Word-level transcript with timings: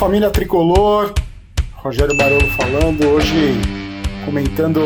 família 0.00 0.30
tricolor. 0.30 1.12
Rogério 1.74 2.16
Barolo 2.16 2.46
falando, 2.52 3.06
hoje 3.06 3.52
comentando 4.24 4.80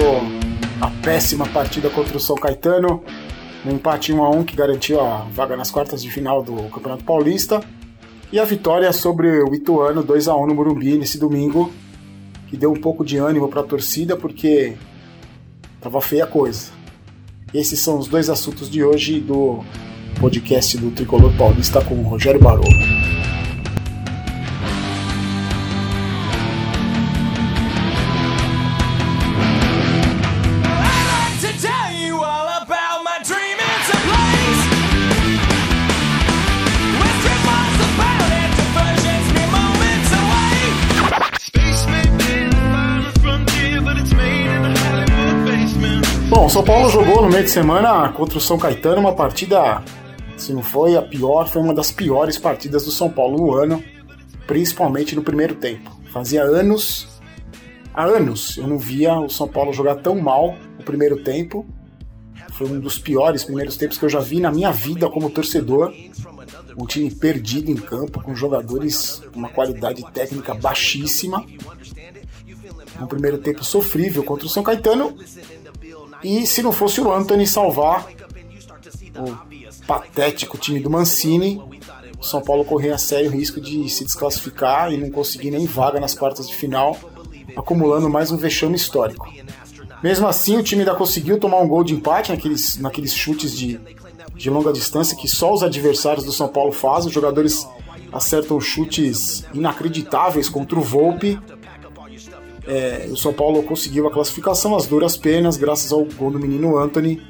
a 0.81 0.91
péssima 1.05 1.47
partida 1.47 1.89
contra 1.89 2.17
o 2.17 2.21
São 2.21 2.35
Caetano, 2.35 3.01
no 3.65 3.71
empate 3.71 4.13
1 4.13 4.25
a 4.25 4.31
1 4.31 4.43
que 4.43 4.57
garantiu 4.57 5.01
a 5.01 5.19
vaga 5.33 5.57
nas 5.57 5.71
quartas 5.71 6.03
de 6.03 6.11
final 6.11 6.43
do 6.43 6.69
Campeonato 6.69 7.05
Paulista, 7.05 7.63
e 8.33 8.41
a 8.41 8.45
vitória 8.45 8.93
sobre 8.93 9.41
o 9.41 9.55
Ituano 9.55 10.03
2 10.03 10.27
a 10.27 10.35
1 10.35 10.49
no 10.49 10.55
Morumbi 10.57 10.99
nesse 10.99 11.17
domingo, 11.17 11.73
que 12.49 12.57
deu 12.57 12.73
um 12.73 12.81
pouco 12.81 13.05
de 13.05 13.17
ânimo 13.17 13.47
para 13.47 13.61
a 13.61 13.65
torcida 13.65 14.17
porque 14.17 14.73
tava 15.81 16.01
feia 16.01 16.25
a 16.25 16.27
coisa. 16.27 16.73
Esses 17.55 17.79
são 17.79 18.01
os 18.01 18.09
dois 18.09 18.29
assuntos 18.29 18.69
de 18.69 18.83
hoje 18.83 19.21
do 19.21 19.63
podcast 20.21 20.77
do 20.77 20.91
Tricolor 20.91 21.33
Paulista 21.37 21.81
com 21.85 21.95
o 21.95 22.03
Rogério 22.03 22.41
Barolo. 22.41 23.04
Bom, 46.35 46.49
São 46.49 46.65
Paulo 46.65 46.91
jogou 46.91 47.23
no 47.23 47.31
meio 47.31 47.45
de 47.45 47.51
semana 47.51 48.09
contra 48.09 48.39
o 48.39 48.41
São 48.41 48.59
Caetano 48.59 48.99
uma 48.99 49.15
partida, 49.15 49.81
se 50.37 50.53
não 50.53 50.65
foi 50.65 50.97
a 50.97 51.01
pior, 51.01 51.49
foi 51.49 51.63
uma 51.63 51.73
das 51.73 51.93
piores 51.93 52.37
partidas 52.37 52.85
do 52.85 52.91
São 52.91 53.09
Paulo 53.09 53.39
no 53.39 53.55
ano, 53.55 53.83
principalmente 54.45 55.15
no 55.15 55.23
primeiro 55.23 55.55
tempo. 55.55 55.97
Fazia 56.13 56.43
anos, 56.43 57.07
há 57.95 58.05
anos, 58.05 58.59
eu 58.59 58.67
não 58.67 58.77
via 58.77 59.15
o 59.15 59.29
São 59.29 59.47
Paulo 59.47 59.73
jogar 59.73 59.95
tão 59.95 60.19
mal 60.19 60.57
no 60.77 60.85
primeiro 60.85 61.23
tempo. 61.23 61.65
Foi 62.55 62.67
um 62.67 62.81
dos 62.81 62.99
piores 62.99 63.45
primeiros 63.45 63.77
tempos 63.77 63.97
que 63.97 64.05
eu 64.05 64.11
já 64.11 64.19
vi 64.19 64.41
na 64.41 64.51
minha 64.51 64.73
vida 64.73 65.09
como 65.09 65.31
torcedor. 65.31 65.95
Um 66.77 66.85
time 66.85 67.13
perdido 67.13 67.71
em 67.71 67.77
campo, 67.77 68.21
com 68.21 68.35
jogadores 68.35 69.23
com 69.33 69.39
uma 69.39 69.51
qualidade 69.51 70.05
técnica 70.13 70.53
baixíssima. 70.53 71.47
Um 73.01 73.07
primeiro 73.07 73.39
tempo 73.39 73.63
sofrível 73.65 74.25
contra 74.25 74.47
o 74.47 74.51
São 74.51 74.65
Caetano 74.65 75.17
e 76.25 76.47
se 76.47 76.63
não 76.63 76.73
fosse 76.73 77.01
o 77.01 77.13
Anthony 77.13 77.47
salvar 77.47 78.09
o 79.17 79.87
patético 79.87 80.57
time 80.57 80.81
do 80.81 80.89
Mancini, 80.89 81.61
o 82.19 82.25
São 82.25 82.41
Paulo 82.41 82.65
corria 82.65 82.97
sério 82.97 83.31
risco 83.31 83.61
de 83.61 83.89
se 83.91 84.05
desclassificar 84.05 84.91
e 84.93 84.97
não 84.97 85.11
conseguir 85.11 85.51
nem 85.51 85.67
vaga 85.67 86.01
nas 86.01 86.15
quartas 86.15 86.49
de 86.49 86.55
final, 86.55 86.99
acumulando 87.55 88.09
mais 88.09 88.33
um 88.33 88.37
vexame 88.39 88.75
histórico. 88.75 89.31
Mesmo 90.03 90.27
assim, 90.27 90.57
o 90.57 90.63
time 90.63 90.81
ainda 90.81 90.95
conseguiu 90.95 91.39
tomar 91.39 91.61
um 91.61 91.69
gol 91.69 91.85
de 91.85 91.95
empate 91.95 92.31
naqueles, 92.31 92.79
naqueles 92.79 93.15
chutes 93.15 93.57
de, 93.57 93.79
de 94.35 94.51
longa 94.51 94.73
distância 94.73 95.17
que 95.17 95.29
só 95.29 95.53
os 95.53 95.63
adversários 95.63 96.25
do 96.25 96.33
São 96.33 96.49
Paulo 96.49 96.73
fazem. 96.73 97.09
Os 97.09 97.15
jogadores 97.15 97.67
acertam 98.13 98.61
chutes 98.61 99.45
inacreditáveis 99.53 100.49
contra 100.49 100.79
o 100.79 100.83
Volpe 100.83 101.39
é, 102.67 103.09
o 103.11 103.17
São 103.17 103.33
Paulo 103.33 103.63
conseguiu 103.63 104.07
a 104.07 104.11
classificação 104.11 104.75
às 104.75 104.87
duras 104.87 105.17
penas, 105.17 105.57
graças 105.57 105.93
ao 105.93 106.05
gol 106.05 106.31
do 106.31 106.39
menino 106.39 106.79
Anthony. 106.79 107.23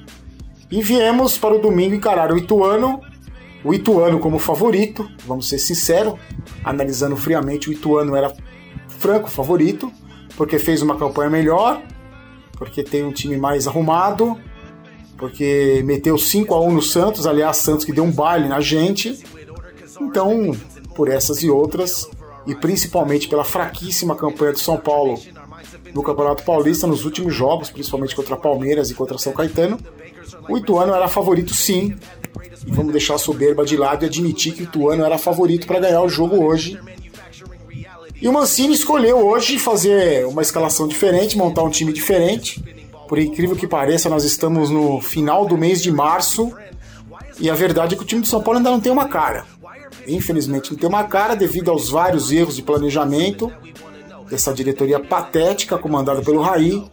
E 0.70 0.82
viemos 0.82 1.36
para 1.38 1.54
o 1.54 1.58
domingo 1.58 1.94
encarar 1.94 2.32
o 2.32 2.38
Ituano, 2.38 3.00
o 3.64 3.72
Ituano 3.72 4.18
como 4.18 4.38
favorito, 4.38 5.08
vamos 5.26 5.48
ser 5.48 5.58
sinceros, 5.58 6.14
analisando 6.64 7.16
friamente, 7.16 7.68
o 7.68 7.72
Ituano 7.72 8.14
era 8.16 8.34
franco 8.88 9.28
favorito, 9.28 9.92
porque 10.36 10.58
fez 10.58 10.82
uma 10.82 10.96
campanha 10.96 11.30
melhor, 11.30 11.82
porque 12.52 12.82
tem 12.82 13.04
um 13.04 13.12
time 13.12 13.36
mais 13.36 13.66
arrumado, 13.66 14.38
porque 15.16 15.82
meteu 15.84 16.18
5 16.18 16.54
a 16.54 16.60
1 16.60 16.72
no 16.72 16.82
Santos, 16.82 17.26
aliás, 17.26 17.56
Santos 17.58 17.84
que 17.84 17.92
deu 17.92 18.04
um 18.04 18.10
baile 18.10 18.48
na 18.48 18.60
gente. 18.60 19.22
Então, 20.00 20.56
por 20.94 21.08
essas 21.08 21.42
e 21.42 21.50
outras, 21.50 22.08
e 22.46 22.54
principalmente 22.54 23.28
pela 23.28 23.44
fraquíssima 23.44 24.14
campanha 24.14 24.52
do 24.52 24.58
São 24.58 24.76
Paulo 24.76 25.18
no 25.94 26.02
Campeonato 26.02 26.42
Paulista 26.42 26.86
nos 26.86 27.04
últimos 27.04 27.34
jogos, 27.34 27.70
principalmente 27.70 28.14
contra 28.14 28.36
Palmeiras 28.36 28.90
e 28.90 28.94
contra 28.94 29.18
São 29.18 29.32
Caetano, 29.32 29.78
o 30.48 30.56
Ituano 30.56 30.94
era 30.94 31.08
favorito 31.08 31.54
sim. 31.54 31.96
E 32.66 32.70
vamos 32.70 32.92
deixar 32.92 33.14
a 33.14 33.18
soberba 33.18 33.64
de 33.64 33.76
lado 33.76 34.04
e 34.04 34.06
admitir 34.06 34.54
que 34.54 34.62
o 34.62 34.64
Ituano 34.64 35.04
era 35.04 35.18
favorito 35.18 35.66
para 35.66 35.80
ganhar 35.80 36.02
o 36.02 36.08
jogo 36.08 36.42
hoje. 36.42 36.78
E 38.20 38.28
o 38.28 38.32
Mancini 38.32 38.74
escolheu 38.74 39.18
hoje 39.18 39.58
fazer 39.58 40.26
uma 40.26 40.40
escalação 40.40 40.88
diferente, 40.88 41.36
montar 41.36 41.62
um 41.62 41.70
time 41.70 41.92
diferente. 41.92 42.62
Por 43.08 43.18
incrível 43.18 43.54
que 43.54 43.66
pareça, 43.66 44.08
nós 44.08 44.24
estamos 44.24 44.70
no 44.70 45.00
final 45.00 45.44
do 45.44 45.58
mês 45.58 45.82
de 45.82 45.92
março 45.92 46.52
e 47.38 47.50
a 47.50 47.54
verdade 47.54 47.94
é 47.94 47.98
que 47.98 48.02
o 48.02 48.06
time 48.06 48.22
do 48.22 48.26
São 48.26 48.42
Paulo 48.42 48.58
ainda 48.58 48.70
não 48.70 48.80
tem 48.80 48.90
uma 48.90 49.08
cara. 49.08 49.44
Infelizmente 50.06 50.70
não 50.70 50.78
tem 50.78 50.88
uma 50.88 51.04
cara 51.04 51.34
devido 51.34 51.70
aos 51.70 51.88
vários 51.88 52.30
erros 52.30 52.56
de 52.56 52.62
planejamento 52.62 53.50
dessa 54.28 54.52
diretoria 54.52 55.00
patética 55.00 55.78
comandada 55.78 56.22
pelo 56.22 56.42
Raí. 56.42 56.84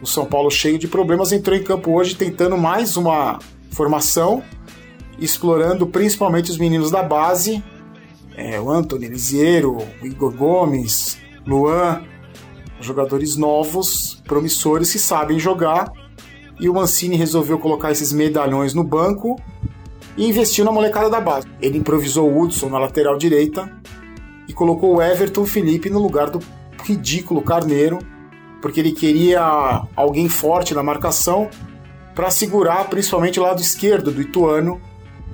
O 0.00 0.06
São 0.06 0.26
Paulo 0.26 0.50
cheio 0.50 0.78
de 0.78 0.88
problemas 0.88 1.32
entrou 1.32 1.56
em 1.56 1.62
campo 1.62 1.92
hoje 1.92 2.14
tentando 2.14 2.56
mais 2.56 2.96
uma 2.96 3.38
formação, 3.70 4.42
explorando 5.18 5.86
principalmente 5.86 6.50
os 6.50 6.58
meninos 6.58 6.90
da 6.90 7.02
base, 7.02 7.62
é, 8.36 8.60
o 8.60 8.70
Antônio 8.70 9.06
Elisiero, 9.06 9.76
o 10.02 10.06
Igor 10.06 10.32
Gomes, 10.32 11.18
Luan, 11.46 12.02
jogadores 12.80 13.36
novos, 13.36 14.22
promissores 14.26 14.90
que 14.92 14.98
sabem 14.98 15.38
jogar. 15.38 15.92
E 16.60 16.68
o 16.68 16.74
Mancini 16.74 17.16
resolveu 17.16 17.58
colocar 17.58 17.90
esses 17.90 18.12
medalhões 18.12 18.74
no 18.74 18.84
banco 18.84 19.36
e 20.16 20.28
investiu 20.28 20.64
na 20.64 20.72
molecada 20.72 21.08
da 21.08 21.20
base. 21.20 21.46
Ele 21.60 21.78
improvisou 21.78 22.30
o 22.30 22.40
Hudson 22.40 22.68
na 22.68 22.78
lateral 22.78 23.16
direita 23.16 23.70
e 24.48 24.52
colocou 24.52 24.96
o 24.96 25.02
Everton 25.02 25.46
Felipe 25.46 25.88
no 25.88 26.00
lugar 26.00 26.30
do 26.30 26.40
ridículo 26.82 27.42
Carneiro, 27.42 27.98
porque 28.60 28.80
ele 28.80 28.92
queria 28.92 29.42
alguém 29.96 30.28
forte 30.28 30.74
na 30.74 30.82
marcação 30.82 31.48
para 32.14 32.30
segurar 32.30 32.88
principalmente 32.88 33.40
o 33.40 33.42
lado 33.42 33.60
esquerdo 33.60 34.10
do 34.10 34.20
Ituano, 34.20 34.80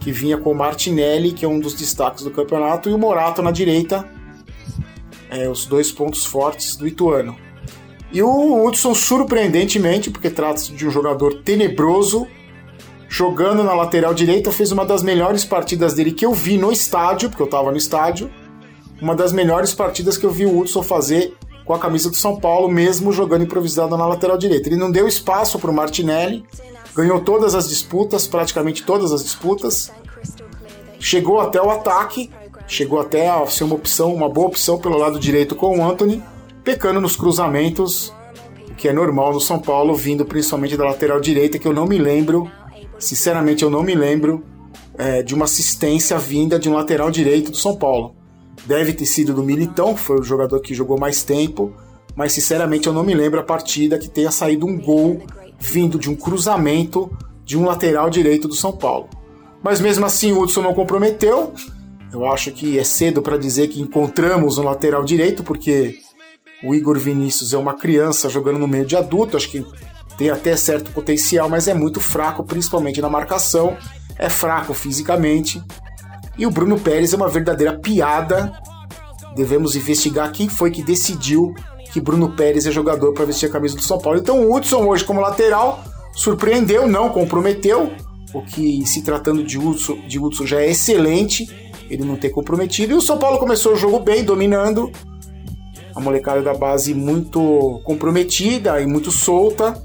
que 0.01 0.13
vinha 0.13 0.39
com 0.39 0.53
o 0.53 0.55
Martinelli, 0.55 1.33
que 1.33 1.45
é 1.45 1.49
um 1.49 1.59
dos 1.59 1.75
destaques 1.75 2.23
do 2.23 2.31
campeonato, 2.31 2.89
e 2.89 2.93
o 2.93 2.99
Morato 2.99 3.43
na 3.43 3.51
direita, 3.51 4.09
é, 5.29 5.49
os 5.49 5.67
dois 5.67 5.91
pontos 5.91 6.25
fortes 6.25 6.77
do 6.77 6.87
Ituano. 6.87 7.37
E 8.11 8.23
o 8.23 8.65
Hudson, 8.65 8.95
surpreendentemente, 8.95 10.11
porque 10.11 10.31
trata-se 10.31 10.73
de 10.73 10.87
um 10.87 10.91
jogador 10.91 11.43
tenebroso, 11.43 12.27
jogando 13.09 13.65
na 13.65 13.73
lateral 13.73 14.13
direita, 14.13 14.53
fez 14.53 14.71
uma 14.71 14.85
das 14.85 15.03
melhores 15.03 15.45
partidas 15.45 15.95
dele 15.95 16.13
que 16.13 16.27
eu 16.27 16.33
vi 16.33 16.59
no 16.59 16.71
estádio, 16.71 17.31
porque 17.31 17.43
eu 17.43 17.47
estava 17.47 17.71
no 17.71 17.77
estádio. 17.77 18.31
Uma 19.01 19.15
das 19.15 19.33
melhores 19.33 19.73
partidas 19.73 20.19
que 20.19 20.27
eu 20.27 20.31
vi 20.31 20.45
o 20.45 20.59
Hudson 20.59 20.83
fazer 20.83 21.35
com 21.65 21.73
a 21.73 21.79
camisa 21.79 22.11
do 22.11 22.17
São 22.17 22.39
Paulo, 22.39 22.69
mesmo 22.69 23.13
jogando 23.13 23.45
improvisado 23.45 23.97
na 23.97 24.07
lateral 24.07 24.37
direita. 24.37 24.69
Ele 24.69 24.77
não 24.77 24.91
deu 24.91 25.07
espaço 25.07 25.59
para 25.59 25.71
o 25.71 25.75
Martinelli, 25.75 26.45
ganhou 26.95 27.21
todas 27.21 27.55
as 27.55 27.69
disputas, 27.69 28.27
praticamente 28.27 28.83
todas 28.83 29.13
as 29.13 29.23
disputas, 29.23 29.93
chegou 30.99 31.41
até 31.41 31.61
o 31.61 31.71
ataque, 31.71 32.31
chegou 32.67 33.01
até 33.01 33.29
a 33.29 33.47
ser 33.47 33.65
uma 33.65 33.75
opção, 33.75 34.15
uma 34.15 34.29
boa 34.29 34.49
opção 34.49 34.79
pelo 34.79 34.97
lado 34.97 35.19
direito 35.19 35.55
com 35.55 35.79
o 35.79 35.85
Anthony, 35.85 36.23
pecando 36.65 37.01
nos 37.01 37.17
cruzamentos, 37.17 38.13
o 38.71 38.75
que 38.75 38.89
é 38.89 38.93
normal 38.93 39.33
no 39.33 39.41
São 39.41 39.59
Paulo, 39.59 39.95
vindo 39.95 40.25
principalmente 40.25 40.77
da 40.77 40.85
lateral 40.85 41.21
direita, 41.21 41.59
que 41.59 41.69
eu 41.69 41.73
não 41.73 41.87
me 41.87 41.99
lembro 41.99 42.51
Sinceramente, 42.99 43.63
eu 43.63 43.71
não 43.71 43.83
me 43.83 43.95
lembro 43.95 44.45
é, 44.97 45.23
de 45.23 45.35
uma 45.35 45.45
assistência 45.45 46.19
vinda 46.19 46.59
de 46.59 46.69
um 46.69 46.75
lateral 46.75 47.11
direito 47.11 47.51
do 47.51 47.57
São 47.57 47.77
Paulo. 47.77 48.15
Deve 48.67 48.93
ter 48.93 49.07
sido 49.07 49.33
do 49.33 49.43
Militão, 49.43 49.95
que 49.95 50.01
foi 50.01 50.19
o 50.19 50.23
jogador 50.23 50.61
que 50.61 50.75
jogou 50.75 50.99
mais 50.99 51.23
tempo, 51.23 51.73
mas 52.17 52.33
sinceramente 52.33 52.89
eu 52.89 52.93
não 52.93 53.05
me 53.05 53.15
lembro 53.15 53.39
a 53.39 53.45
partida 53.45 53.99
que 53.99 54.09
tenha 54.09 54.31
saído 54.31 54.67
um 54.67 54.77
gol 54.77 55.23
vindo 55.59 55.99
de 55.99 56.11
um 56.11 56.17
cruzamento 56.17 57.11
de 57.45 57.57
um 57.57 57.65
lateral 57.65 58.11
direito 58.11 58.49
do 58.49 58.55
São 58.55 58.73
Paulo. 58.73 59.09
Mas 59.63 59.81
mesmo 59.81 60.05
assim 60.05 60.33
o 60.33 60.43
Hudson 60.43 60.63
não 60.63 60.75
comprometeu. 60.75 61.53
Eu 62.13 62.27
acho 62.27 62.51
que 62.53 62.79
é 62.79 62.85
cedo 62.85 63.23
para 63.23 63.37
dizer 63.37 63.69
que 63.69 63.81
encontramos 63.81 64.59
um 64.59 64.65
lateral 64.65 65.05
direito, 65.05 65.43
porque 65.43 65.99
o 66.65 66.75
Igor 66.75 66.99
Vinícius 66.99 67.53
é 67.53 67.59
uma 67.59 67.75
criança 67.75 68.29
jogando 68.29 68.59
no 68.59 68.69
meio 68.69 68.85
de 68.85 68.97
adulto. 68.97 69.37
Acho 69.37 69.51
que 69.51 69.65
tem 70.19 70.31
até 70.31 70.57
certo 70.57 70.91
potencial, 70.91 71.49
mas 71.49 71.69
é 71.69 71.75
muito 71.75 72.01
fraco, 72.01 72.43
principalmente 72.43 73.01
na 73.01 73.09
marcação, 73.09 73.77
é 74.19 74.29
fraco 74.29 74.75
fisicamente. 74.75 75.63
E 76.37 76.45
o 76.45 76.51
Bruno 76.51 76.79
Pérez 76.79 77.13
é 77.13 77.17
uma 77.17 77.29
verdadeira 77.29 77.79
piada. 77.79 78.53
Devemos 79.37 79.77
investigar 79.77 80.33
quem 80.33 80.49
foi 80.49 80.73
que 80.73 80.83
decidiu 80.83 81.55
que 81.93 82.01
Bruno 82.01 82.31
Pérez 82.31 82.67
é 82.67 82.71
jogador 82.73 83.15
para 83.15 83.25
vestir 83.25 83.47
a 83.47 83.53
camisa 83.53 83.77
do 83.77 83.83
São 83.83 83.99
Paulo. 83.99 84.19
Então 84.19 84.41
o 84.41 84.55
Hudson 84.55 84.85
hoje 84.85 85.05
como 85.05 85.21
lateral 85.21 85.85
surpreendeu, 86.13 86.89
não 86.89 87.11
comprometeu, 87.11 87.93
o 88.35 88.43
que 88.43 88.85
se 88.85 89.03
tratando 89.03 89.45
de 89.45 89.57
Hudson, 89.57 89.99
de 90.07 90.19
Hudson 90.19 90.45
já 90.45 90.61
é 90.61 90.71
excelente. 90.71 91.47
ele 91.89 92.05
não 92.05 92.17
ter 92.17 92.31
comprometido. 92.31 92.93
E 92.93 92.97
o 92.97 93.01
São 93.01 93.19
Paulo 93.19 93.39
começou 93.39 93.73
o 93.73 93.77
jogo 93.77 94.01
bem, 94.01 94.25
dominando. 94.25 94.91
A 95.95 96.01
molecada 96.01 96.43
da 96.43 96.53
base 96.53 96.93
muito 96.93 97.81
comprometida 97.85 98.81
e 98.81 98.87
muito 98.87 99.11
solta, 99.11 99.81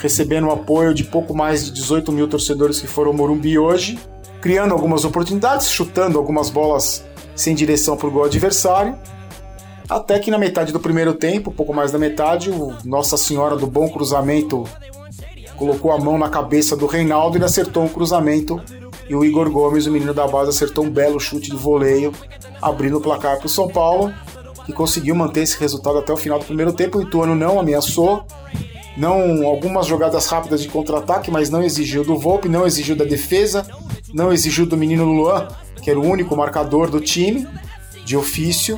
recebendo 0.00 0.46
o 0.46 0.50
apoio 0.50 0.94
de 0.94 1.04
pouco 1.04 1.34
mais 1.36 1.64
de 1.64 1.72
18 1.72 2.12
mil 2.12 2.28
torcedores 2.28 2.80
que 2.80 2.86
foram 2.86 3.10
ao 3.10 3.16
Morumbi 3.16 3.58
hoje, 3.58 3.98
criando 4.40 4.72
algumas 4.72 5.04
oportunidades, 5.04 5.70
chutando 5.70 6.18
algumas 6.18 6.48
bolas 6.48 7.04
sem 7.34 7.54
direção 7.54 7.96
para 7.96 8.08
o 8.08 8.10
gol 8.10 8.24
adversário. 8.24 8.96
Até 9.88 10.18
que 10.18 10.30
na 10.30 10.38
metade 10.38 10.72
do 10.72 10.78
primeiro 10.78 11.14
tempo, 11.14 11.50
pouco 11.50 11.72
mais 11.72 11.90
da 11.90 11.98
metade, 11.98 12.50
o 12.50 12.74
Nossa 12.84 13.16
Senhora 13.16 13.56
do 13.56 13.66
Bom 13.66 13.88
Cruzamento 13.88 14.64
colocou 15.56 15.90
a 15.90 15.98
mão 15.98 16.16
na 16.16 16.28
cabeça 16.28 16.76
do 16.76 16.86
Reinaldo 16.86 17.38
e 17.38 17.44
acertou 17.44 17.82
um 17.82 17.88
cruzamento. 17.88 18.60
E 19.08 19.14
o 19.14 19.24
Igor 19.24 19.50
Gomes, 19.50 19.86
o 19.86 19.90
menino 19.90 20.12
da 20.12 20.26
base, 20.26 20.50
acertou 20.50 20.84
um 20.84 20.90
belo 20.90 21.18
chute 21.18 21.50
de 21.50 21.56
voleio, 21.56 22.12
abrindo 22.60 22.98
o 22.98 23.00
placar 23.00 23.38
para 23.38 23.46
o 23.46 23.48
São 23.48 23.66
Paulo, 23.66 24.12
que 24.66 24.72
conseguiu 24.72 25.14
manter 25.14 25.40
esse 25.40 25.58
resultado 25.58 25.98
até 25.98 26.12
o 26.12 26.16
final 26.16 26.38
do 26.38 26.44
primeiro 26.44 26.72
tempo. 26.72 26.98
O 26.98 27.02
Ituano 27.02 27.34
não 27.34 27.58
ameaçou, 27.58 28.24
não 28.98 29.46
algumas 29.46 29.86
jogadas 29.86 30.26
rápidas 30.26 30.60
de 30.60 30.68
contra-ataque, 30.68 31.30
mas 31.30 31.48
não 31.48 31.62
exigiu 31.62 32.04
do 32.04 32.18
Volpe, 32.18 32.48
não 32.48 32.66
exigiu 32.66 32.96
da 32.96 33.04
defesa, 33.04 33.64
não 34.12 34.32
exigiu 34.32 34.66
do 34.66 34.76
menino 34.76 35.04
Luan, 35.04 35.46
que 35.80 35.88
era 35.88 35.98
o 35.98 36.04
único 36.04 36.36
marcador 36.36 36.90
do 36.90 37.00
time, 37.00 37.46
de 38.04 38.16
ofício. 38.16 38.76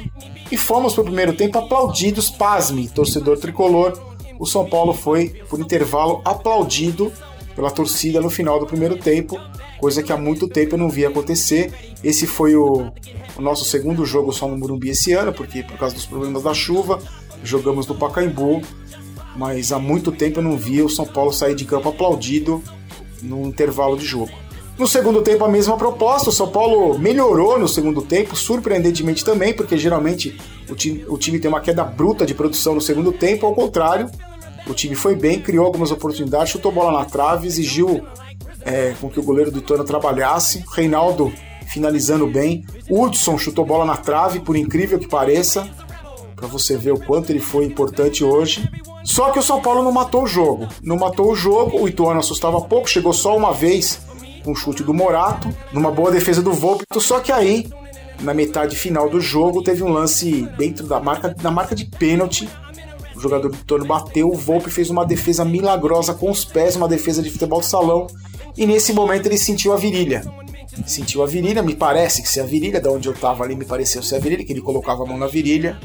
E 0.52 0.56
fomos 0.58 0.92
para 0.92 1.02
o 1.02 1.06
primeiro 1.06 1.32
tempo 1.32 1.58
aplaudidos, 1.58 2.28
pasme, 2.28 2.88
torcedor 2.88 3.38
tricolor. 3.38 3.98
O 4.38 4.44
São 4.44 4.68
Paulo 4.68 4.92
foi, 4.92 5.28
por 5.48 5.58
intervalo, 5.58 6.20
aplaudido 6.24 7.10
pela 7.56 7.70
torcida 7.70 8.20
no 8.20 8.28
final 8.30 8.60
do 8.60 8.66
primeiro 8.66 8.96
tempo, 8.96 9.38
coisa 9.78 10.02
que 10.02 10.12
há 10.12 10.16
muito 10.16 10.48
tempo 10.48 10.74
eu 10.74 10.78
não 10.78 10.88
via 10.88 11.08
acontecer. 11.08 11.72
Esse 12.04 12.26
foi 12.26 12.54
o, 12.56 12.90
o 13.36 13.42
nosso 13.42 13.64
segundo 13.64 14.04
jogo 14.04 14.32
só 14.32 14.46
no 14.46 14.56
Morumbi 14.56 14.90
esse 14.90 15.12
ano, 15.12 15.32
porque 15.32 15.62
por 15.62 15.78
causa 15.78 15.94
dos 15.94 16.06
problemas 16.06 16.42
da 16.42 16.52
chuva, 16.52 16.98
jogamos 17.42 17.86
no 17.86 17.94
Pacaembu, 17.94 18.62
mas 19.36 19.72
há 19.72 19.78
muito 19.78 20.12
tempo 20.12 20.40
eu 20.40 20.42
não 20.42 20.56
via 20.56 20.84
o 20.84 20.90
São 20.90 21.06
Paulo 21.06 21.32
sair 21.32 21.54
de 21.54 21.64
campo 21.64 21.88
aplaudido 21.88 22.62
no 23.22 23.46
intervalo 23.46 23.96
de 23.96 24.04
jogo. 24.04 24.32
No 24.78 24.86
segundo 24.86 25.20
tempo, 25.20 25.44
a 25.44 25.48
mesma 25.48 25.76
proposta. 25.76 26.30
O 26.30 26.32
São 26.32 26.48
Paulo 26.48 26.98
melhorou 26.98 27.58
no 27.58 27.68
segundo 27.68 28.00
tempo, 28.00 28.34
surpreendentemente 28.34 29.22
também, 29.22 29.52
porque 29.52 29.76
geralmente 29.76 30.40
o 30.70 30.74
time, 30.74 31.04
o 31.06 31.18
time 31.18 31.38
tem 31.38 31.50
uma 31.50 31.60
queda 31.60 31.84
bruta 31.84 32.24
de 32.24 32.34
produção 32.34 32.74
no 32.74 32.80
segundo 32.80 33.12
tempo. 33.12 33.44
Ao 33.44 33.54
contrário, 33.54 34.10
o 34.66 34.72
time 34.72 34.94
foi 34.94 35.14
bem, 35.14 35.38
criou 35.38 35.66
algumas 35.66 35.90
oportunidades, 35.90 36.50
chutou 36.50 36.72
bola 36.72 36.98
na 36.98 37.04
trave, 37.04 37.46
exigiu 37.46 38.02
é, 38.62 38.94
com 38.98 39.10
que 39.10 39.20
o 39.20 39.22
goleiro 39.22 39.50
do 39.50 39.58
Ituano 39.58 39.84
trabalhasse. 39.84 40.64
Reinaldo 40.72 41.30
finalizando 41.66 42.26
bem. 42.26 42.64
Hudson 42.88 43.36
chutou 43.36 43.66
bola 43.66 43.84
na 43.84 43.96
trave, 43.96 44.40
por 44.40 44.56
incrível 44.56 44.98
que 44.98 45.06
pareça, 45.06 45.68
para 46.34 46.48
você 46.48 46.76
ver 46.76 46.92
o 46.92 46.98
quanto 46.98 47.30
ele 47.30 47.38
foi 47.38 47.64
importante 47.64 48.24
hoje. 48.24 48.68
Só 49.04 49.30
que 49.30 49.38
o 49.38 49.42
São 49.42 49.60
Paulo 49.60 49.82
não 49.82 49.92
matou 49.92 50.24
o 50.24 50.26
jogo. 50.26 50.68
Não 50.82 50.96
matou 50.96 51.30
o 51.30 51.36
jogo, 51.36 51.80
o 51.80 51.88
Ituano 51.88 52.20
assustava 52.20 52.60
pouco, 52.60 52.88
chegou 52.88 53.12
só 53.12 53.36
uma 53.36 53.52
vez 53.52 54.00
com 54.44 54.52
um 54.52 54.54
chute 54.54 54.82
do 54.82 54.94
Morato, 54.94 55.48
numa 55.72 55.90
boa 55.90 56.10
defesa 56.10 56.42
do 56.42 56.52
Volpe. 56.52 56.84
Só 56.98 57.20
que 57.20 57.32
aí, 57.32 57.68
na 58.20 58.34
metade 58.34 58.76
final 58.76 59.08
do 59.08 59.20
jogo, 59.20 59.62
teve 59.62 59.82
um 59.82 59.92
lance 59.92 60.48
dentro 60.56 60.86
da 60.86 61.00
marca, 61.00 61.30
da 61.30 61.50
marca 61.50 61.74
de 61.74 61.84
pênalti. 61.86 62.48
O 63.14 63.20
jogador 63.20 63.50
do 63.50 63.56
Ituano 63.56 63.84
bateu, 63.84 64.28
o 64.28 64.36
Volpe 64.36 64.70
fez 64.70 64.88
uma 64.90 65.04
defesa 65.04 65.44
milagrosa 65.44 66.14
com 66.14 66.30
os 66.30 66.44
pés, 66.44 66.76
uma 66.76 66.88
defesa 66.88 67.22
de 67.22 67.30
futebol 67.30 67.60
de 67.60 67.66
salão. 67.66 68.06
E 68.56 68.66
nesse 68.66 68.92
momento 68.92 69.26
ele 69.26 69.38
sentiu 69.38 69.72
a 69.72 69.76
virilha. 69.76 70.22
Sentiu 70.86 71.22
a 71.22 71.26
virilha, 71.26 71.62
me 71.62 71.74
parece 71.74 72.22
que 72.22 72.28
se 72.28 72.40
a 72.40 72.44
virilha, 72.44 72.80
da 72.80 72.90
onde 72.90 73.08
eu 73.08 73.14
tava 73.14 73.44
ali, 73.44 73.54
me 73.54 73.64
pareceu 73.64 74.02
ser 74.02 74.16
a 74.16 74.18
virilha, 74.18 74.44
que 74.44 74.52
ele 74.52 74.62
colocava 74.62 75.02
a 75.02 75.06
mão 75.06 75.18
na 75.18 75.26
virilha 75.26 75.78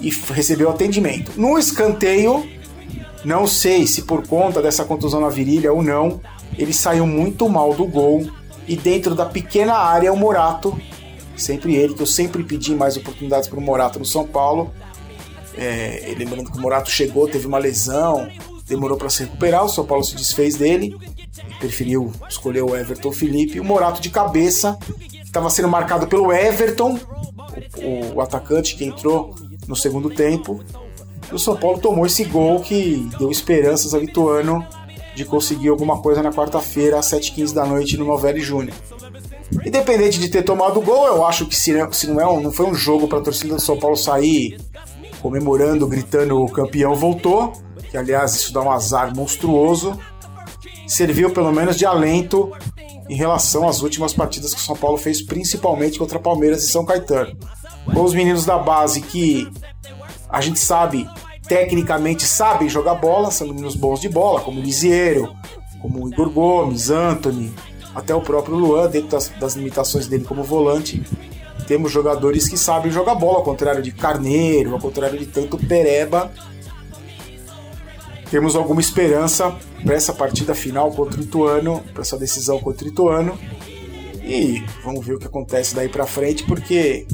e 0.00 0.10
recebeu 0.32 0.70
atendimento. 0.70 1.32
No 1.36 1.58
escanteio, 1.58 2.48
não 3.24 3.46
sei 3.46 3.86
se 3.86 4.02
por 4.02 4.26
conta 4.26 4.62
dessa 4.62 4.84
contusão 4.84 5.20
na 5.20 5.28
virilha 5.28 5.72
ou 5.72 5.82
não, 5.82 6.20
ele 6.56 6.72
saiu 6.72 7.06
muito 7.06 7.48
mal 7.48 7.74
do 7.74 7.86
gol 7.86 8.28
e 8.66 8.76
dentro 8.76 9.14
da 9.14 9.26
pequena 9.26 9.74
área 9.74 10.12
o 10.12 10.16
Morato, 10.16 10.78
sempre 11.36 11.74
ele, 11.74 11.94
que 11.94 12.02
eu 12.02 12.06
sempre 12.06 12.42
pedi 12.42 12.74
mais 12.74 12.96
oportunidades 12.96 13.48
para 13.48 13.58
o 13.58 13.62
Morato 13.62 13.98
no 13.98 14.04
São 14.04 14.26
Paulo. 14.26 14.72
É, 15.56 16.14
lembrando 16.16 16.50
que 16.50 16.58
o 16.58 16.60
Morato 16.60 16.90
chegou, 16.90 17.28
teve 17.28 17.46
uma 17.46 17.58
lesão, 17.58 18.28
demorou 18.66 18.96
para 18.96 19.10
se 19.10 19.24
recuperar, 19.24 19.64
o 19.64 19.68
São 19.68 19.84
Paulo 19.84 20.04
se 20.04 20.14
desfez 20.14 20.54
dele 20.54 20.96
preferiu 21.58 22.12
escolher 22.28 22.62
o 22.62 22.76
Everton 22.76 23.12
Felipe. 23.12 23.60
O 23.60 23.64
Morato 23.64 24.00
de 24.00 24.10
cabeça, 24.10 24.76
estava 25.22 25.48
sendo 25.50 25.68
marcado 25.68 26.06
pelo 26.06 26.32
Everton, 26.32 26.98
o, 27.76 28.16
o 28.16 28.20
atacante 28.20 28.74
que 28.76 28.84
entrou 28.84 29.34
no 29.70 29.76
segundo 29.76 30.10
tempo. 30.10 30.60
E 31.30 31.34
o 31.34 31.38
São 31.38 31.56
Paulo 31.56 31.78
tomou 31.78 32.04
esse 32.04 32.24
gol 32.24 32.60
que 32.60 33.08
deu 33.18 33.30
esperanças 33.30 33.94
ao 33.94 34.00
Lituano 34.00 34.66
de 35.14 35.24
conseguir 35.24 35.68
alguma 35.68 36.02
coisa 36.02 36.22
na 36.22 36.32
quarta-feira 36.32 36.98
às 36.98 37.06
7h15 37.06 37.54
da 37.54 37.64
noite 37.64 37.96
no 37.96 38.04
Novelli 38.04 38.40
Júnior. 38.40 38.76
Independente 39.64 40.18
de 40.18 40.28
ter 40.28 40.42
tomado 40.42 40.78
o 40.78 40.82
gol, 40.82 41.06
eu 41.06 41.24
acho 41.24 41.46
que 41.46 41.56
se, 41.56 41.72
não, 41.72 42.20
é 42.20 42.26
um, 42.26 42.40
não 42.40 42.52
foi 42.52 42.66
um 42.66 42.74
jogo 42.74 43.06
para 43.08 43.18
a 43.18 43.22
torcida 43.22 43.54
do 43.54 43.60
São 43.60 43.78
Paulo 43.78 43.96
sair 43.96 44.58
comemorando, 45.20 45.86
gritando 45.86 46.42
o 46.42 46.50
campeão 46.50 46.94
voltou, 46.94 47.52
que 47.90 47.96
aliás 47.96 48.34
isso 48.34 48.52
dá 48.52 48.62
um 48.62 48.70
azar 48.70 49.14
monstruoso, 49.14 49.98
serviu 50.86 51.30
pelo 51.30 51.52
menos 51.52 51.76
de 51.76 51.84
alento 51.84 52.50
em 53.08 53.16
relação 53.16 53.68
às 53.68 53.82
últimas 53.82 54.14
partidas 54.14 54.54
que 54.54 54.60
o 54.60 54.64
São 54.64 54.76
Paulo 54.76 54.96
fez, 54.96 55.20
principalmente 55.20 55.98
contra 55.98 56.18
Palmeiras 56.18 56.64
e 56.64 56.70
São 56.70 56.84
Caetano. 56.84 57.36
Com 57.92 58.04
os 58.04 58.14
meninos 58.14 58.44
da 58.44 58.58
base 58.58 59.00
que 59.00 59.50
a 60.28 60.40
gente 60.40 60.58
sabe 60.58 61.08
tecnicamente 61.50 62.24
sabem 62.24 62.68
jogar 62.68 62.94
bola, 62.94 63.30
são 63.32 63.48
meninos 63.48 63.74
bons 63.74 64.00
de 64.00 64.08
bola, 64.08 64.40
como 64.40 64.60
o 64.60 64.64
como 65.80 66.04
o 66.04 66.08
Igor 66.08 66.30
Gomes, 66.30 66.90
Anthony, 66.90 67.52
até 67.92 68.14
o 68.14 68.20
próprio 68.20 68.54
Luan, 68.54 68.88
dentro 68.88 69.08
das, 69.08 69.28
das 69.40 69.54
limitações 69.54 70.06
dele 70.06 70.24
como 70.24 70.44
volante. 70.44 71.02
Temos 71.66 71.90
jogadores 71.90 72.48
que 72.48 72.56
sabem 72.56 72.92
jogar 72.92 73.16
bola, 73.16 73.38
ao 73.38 73.42
contrário 73.42 73.82
de 73.82 73.90
Carneiro, 73.90 74.74
ao 74.74 74.78
contrário 74.78 75.18
de 75.18 75.26
tanto 75.26 75.58
Pereba. 75.58 76.30
Temos 78.30 78.54
alguma 78.54 78.80
esperança 78.80 79.56
para 79.84 79.96
essa 79.96 80.12
partida 80.12 80.54
final 80.54 80.92
contra 80.92 81.20
o 81.20 81.24
Ituano, 81.24 81.82
para 81.92 82.02
essa 82.02 82.16
decisão 82.16 82.60
contra 82.60 82.86
o 82.86 82.88
Ituano. 82.88 83.36
E 84.22 84.62
vamos 84.84 85.04
ver 85.04 85.14
o 85.14 85.18
que 85.18 85.26
acontece 85.26 85.74
daí 85.74 85.88
para 85.88 86.06
frente, 86.06 86.44
porque 86.44 87.08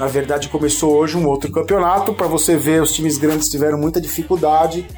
na 0.00 0.06
verdade, 0.06 0.48
começou 0.48 0.96
hoje 0.96 1.14
um 1.14 1.26
outro 1.28 1.52
campeonato. 1.52 2.14
Para 2.14 2.26
você 2.26 2.56
ver, 2.56 2.80
os 2.80 2.90
times 2.90 3.18
grandes 3.18 3.50
tiveram 3.50 3.76
muita 3.76 4.00
dificuldade. 4.00 4.88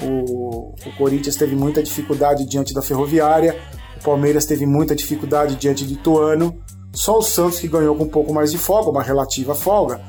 O, 0.00 0.72
o, 0.72 0.96
Corinthians 0.96 1.36
teve 1.36 1.54
muita 1.54 1.82
dificuldade 1.82 2.46
diante 2.46 2.72
da 2.72 2.80
Ferroviária. 2.80 3.54
O 4.00 4.02
Palmeiras 4.02 4.46
teve 4.46 4.64
muita 4.64 4.96
dificuldade 4.96 5.56
diante 5.56 5.84
de 5.84 5.92
Ituano. 5.92 6.58
Só 6.94 7.18
o 7.18 7.22
Santos 7.22 7.60
que 7.60 7.68
ganhou 7.68 7.94
com 7.96 8.04
um 8.04 8.08
pouco 8.08 8.32
mais 8.32 8.50
de 8.50 8.56
folga, 8.56 8.88
uma 8.88 9.02
relativa 9.02 9.54
folga. 9.54 10.00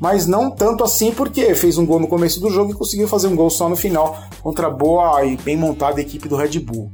Mas 0.00 0.26
não 0.26 0.50
tanto 0.50 0.82
assim 0.82 1.12
porque 1.12 1.54
fez 1.54 1.76
um 1.76 1.84
gol 1.84 2.00
no 2.00 2.08
começo 2.08 2.40
do 2.40 2.48
jogo 2.48 2.70
e 2.72 2.74
conseguiu 2.74 3.06
fazer 3.06 3.26
um 3.26 3.36
gol 3.36 3.50
só 3.50 3.68
no 3.68 3.76
final 3.76 4.18
contra 4.40 4.68
a 4.68 4.70
boa 4.70 5.22
e 5.22 5.36
bem 5.36 5.54
montada 5.54 6.00
equipe 6.00 6.30
do 6.30 6.36
Red 6.36 6.58
Bull. 6.60 6.90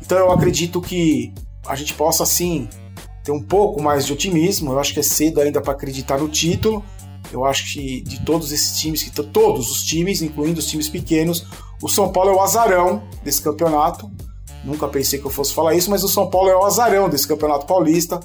Então 0.00 0.16
eu 0.16 0.30
acredito 0.30 0.80
que 0.80 1.34
a 1.66 1.76
gente 1.76 1.92
possa 1.92 2.24
sim 2.24 2.70
ter 3.26 3.32
um 3.32 3.42
pouco 3.42 3.82
mais 3.82 4.06
de 4.06 4.12
otimismo. 4.12 4.72
Eu 4.72 4.78
acho 4.78 4.94
que 4.94 5.00
é 5.00 5.02
cedo 5.02 5.40
ainda 5.40 5.60
para 5.60 5.72
acreditar 5.72 6.18
no 6.18 6.28
título. 6.28 6.82
Eu 7.32 7.44
acho 7.44 7.72
que 7.72 8.00
de 8.02 8.24
todos 8.24 8.52
esses 8.52 8.78
times, 8.78 9.02
que 9.02 9.10
todos 9.10 9.68
os 9.68 9.82
times, 9.82 10.22
incluindo 10.22 10.60
os 10.60 10.66
times 10.66 10.88
pequenos, 10.88 11.44
o 11.82 11.88
São 11.88 12.12
Paulo 12.12 12.30
é 12.30 12.34
o 12.34 12.40
azarão 12.40 13.02
desse 13.24 13.42
campeonato. 13.42 14.08
Nunca 14.64 14.86
pensei 14.86 15.18
que 15.18 15.26
eu 15.26 15.30
fosse 15.30 15.52
falar 15.52 15.74
isso, 15.74 15.90
mas 15.90 16.04
o 16.04 16.08
São 16.08 16.30
Paulo 16.30 16.48
é 16.48 16.56
o 16.56 16.64
azarão 16.64 17.08
desse 17.08 17.26
campeonato 17.26 17.66
paulista. 17.66 18.20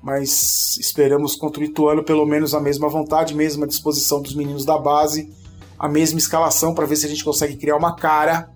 Mas 0.00 0.76
esperamos 0.78 1.34
contra 1.34 1.60
o 1.60 1.64
Ituano 1.64 2.04
pelo 2.04 2.24
menos 2.24 2.54
a 2.54 2.60
mesma 2.60 2.88
vontade, 2.88 3.34
mesma 3.34 3.66
disposição 3.66 4.22
dos 4.22 4.34
meninos 4.34 4.64
da 4.64 4.78
base, 4.78 5.28
a 5.76 5.88
mesma 5.88 6.20
escalação 6.20 6.72
para 6.72 6.86
ver 6.86 6.94
se 6.94 7.06
a 7.06 7.08
gente 7.08 7.24
consegue 7.24 7.56
criar 7.56 7.76
uma 7.76 7.96
cara 7.96 8.48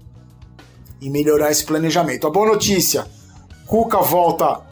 e 1.01 1.11
melhorar 1.11 1.51
esse 1.51 1.65
planejamento. 1.65 2.29
A 2.29 2.31
boa 2.31 2.47
notícia: 2.47 3.07
Cuca 3.67 3.99
volta 3.99 4.68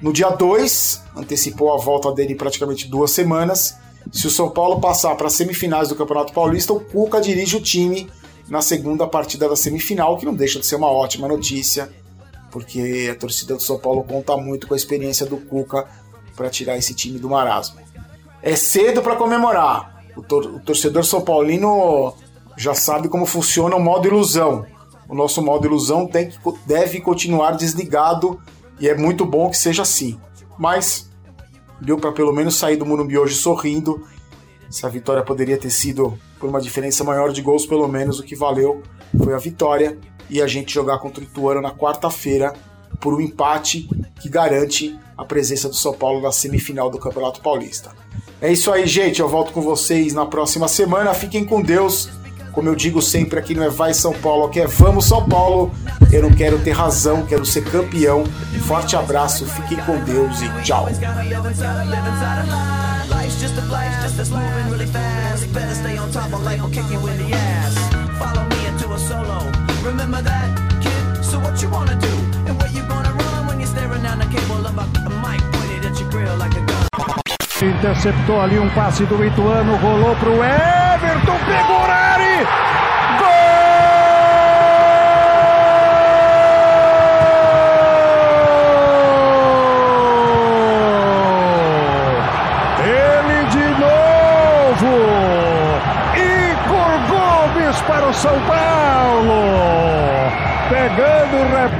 no 0.00 0.12
dia 0.12 0.28
2, 0.28 1.02
antecipou 1.16 1.72
a 1.72 1.78
volta 1.78 2.12
dele 2.12 2.34
praticamente 2.34 2.86
duas 2.86 3.10
semanas. 3.10 3.76
Se 4.12 4.26
o 4.26 4.30
São 4.30 4.50
Paulo 4.50 4.80
passar 4.80 5.14
para 5.16 5.26
as 5.26 5.32
semifinais 5.32 5.88
do 5.88 5.96
Campeonato 5.96 6.32
Paulista, 6.32 6.72
o 6.72 6.80
Cuca 6.80 7.20
dirige 7.20 7.56
o 7.56 7.60
time 7.60 8.10
na 8.48 8.60
segunda 8.60 9.06
partida 9.06 9.48
da 9.48 9.56
semifinal, 9.56 10.16
que 10.16 10.26
não 10.26 10.34
deixa 10.34 10.60
de 10.60 10.66
ser 10.66 10.76
uma 10.76 10.90
ótima 10.90 11.26
notícia, 11.26 11.90
porque 12.50 13.08
a 13.10 13.18
torcida 13.18 13.54
do 13.54 13.62
São 13.62 13.78
Paulo 13.78 14.04
conta 14.04 14.36
muito 14.36 14.66
com 14.68 14.74
a 14.74 14.76
experiência 14.76 15.26
do 15.26 15.38
Cuca 15.38 15.86
para 16.36 16.50
tirar 16.50 16.76
esse 16.76 16.94
time 16.94 17.18
do 17.18 17.28
marasmo. 17.28 17.80
É 18.42 18.54
cedo 18.54 19.02
para 19.02 19.16
comemorar. 19.16 20.04
O, 20.16 20.22
tor 20.22 20.46
o 20.46 20.60
torcedor 20.60 21.04
São 21.04 21.20
Paulino 21.22 22.14
já 22.56 22.74
sabe 22.74 23.08
como 23.08 23.26
funciona 23.26 23.76
o 23.76 23.80
modo 23.80 24.06
ilusão. 24.06 24.64
O 25.08 25.14
nosso 25.14 25.42
modo 25.42 25.66
ilusão 25.66 26.06
tem 26.06 26.28
que, 26.28 26.38
deve 26.64 27.00
continuar 27.00 27.52
desligado 27.52 28.40
e 28.78 28.88
é 28.88 28.94
muito 28.94 29.24
bom 29.24 29.50
que 29.50 29.58
seja 29.58 29.82
assim. 29.82 30.18
mas 30.58 31.10
deu 31.80 31.98
para 31.98 32.12
pelo 32.12 32.32
menos 32.32 32.56
sair 32.56 32.76
do 32.76 32.86
Morumbi 32.86 33.18
hoje 33.18 33.34
sorrindo. 33.34 34.06
Se 34.70 34.84
a 34.86 34.88
vitória 34.88 35.22
poderia 35.22 35.58
ter 35.58 35.70
sido 35.70 36.18
por 36.40 36.48
uma 36.48 36.60
diferença 36.60 37.04
maior 37.04 37.32
de 37.32 37.42
gols, 37.42 37.66
pelo 37.66 37.86
menos 37.86 38.18
o 38.18 38.22
que 38.22 38.34
valeu 38.34 38.82
foi 39.22 39.34
a 39.34 39.38
vitória 39.38 39.98
e 40.28 40.42
a 40.42 40.46
gente 40.46 40.72
jogar 40.72 40.98
contra 40.98 41.20
o 41.20 41.24
Ituano 41.24 41.60
na 41.60 41.70
quarta-feira 41.70 42.52
por 43.00 43.14
um 43.14 43.20
empate 43.20 43.88
que 44.20 44.28
garante 44.28 44.98
a 45.16 45.24
presença 45.24 45.68
do 45.68 45.74
São 45.74 45.92
Paulo 45.92 46.20
na 46.20 46.32
semifinal 46.32 46.90
do 46.90 46.98
Campeonato 46.98 47.40
Paulista. 47.40 47.92
É 48.40 48.52
isso 48.52 48.70
aí, 48.72 48.86
gente. 48.86 49.20
Eu 49.20 49.28
volto 49.28 49.52
com 49.52 49.60
vocês 49.60 50.12
na 50.12 50.26
próxima 50.26 50.68
semana. 50.68 51.14
Fiquem 51.14 51.44
com 51.44 51.62
Deus. 51.62 52.08
Como 52.56 52.70
eu 52.70 52.74
digo 52.74 53.02
sempre, 53.02 53.38
aqui 53.38 53.54
não 53.54 53.62
é 53.62 53.68
Vai 53.68 53.92
São 53.92 54.14
Paulo, 54.14 54.46
aqui 54.46 54.60
é 54.60 54.66
Vamos 54.66 55.04
São 55.04 55.28
Paulo. 55.28 55.70
Eu 56.10 56.22
não 56.22 56.30
quero 56.30 56.58
ter 56.58 56.70
razão, 56.70 57.26
quero 57.26 57.44
ser 57.44 57.62
campeão. 57.62 58.24
Forte 58.66 58.96
abraço, 58.96 59.44
fiquem 59.44 59.76
com 59.84 59.98
Deus 59.98 60.40
e 60.40 60.48
tchau. 60.62 60.88
Interceptou 77.62 78.40
ali 78.40 78.58
um 78.58 78.70
passe 78.70 79.04
do 79.04 79.22
Ituano, 79.22 79.76
rolou 79.76 80.16
pro 80.16 80.32
Everton, 80.32 81.38
pegou 81.46 81.82
o 81.82 82.05
para 97.86 98.10
o 98.10 98.14
São 98.14 98.46
Paulo. 98.46 99.32
Pegando 100.68 101.36
o 101.36 101.48
rep... 101.48 101.72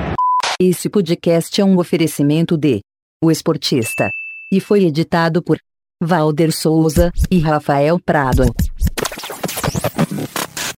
Esse 0.60 0.88
podcast 0.88 1.60
é 1.60 1.64
um 1.64 1.78
oferecimento 1.78 2.56
de 2.56 2.80
O 3.22 3.30
Esportista 3.30 4.08
e 4.52 4.60
foi 4.60 4.84
editado 4.84 5.42
por 5.42 5.58
Valder 6.02 6.52
Souza 6.52 7.10
e 7.30 7.38
Rafael 7.38 7.98
Prado. 7.98 8.44